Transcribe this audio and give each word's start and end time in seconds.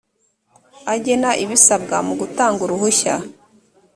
agena 0.93 1.29
ibisabwa 1.43 1.97
mu 2.07 2.13
gutanga 2.21 2.59
uruhushya 2.65 3.13